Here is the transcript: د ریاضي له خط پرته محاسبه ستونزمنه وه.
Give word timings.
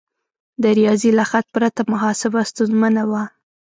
د 0.61 0.63
ریاضي 0.77 1.11
له 1.19 1.25
خط 1.29 1.45
پرته 1.55 1.81
محاسبه 1.93 2.41
ستونزمنه 2.51 3.03
وه. 3.09 3.23